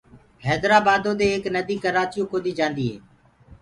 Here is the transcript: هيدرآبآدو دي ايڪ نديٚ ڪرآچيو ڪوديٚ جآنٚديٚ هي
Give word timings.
هيدرآبآدو 0.47 1.11
دي 1.19 1.25
ايڪ 1.31 1.43
نديٚ 1.55 1.81
ڪرآچيو 1.83 2.23
ڪوديٚ 2.31 2.57
جآنٚديٚ 2.59 2.87
هي 2.91 2.95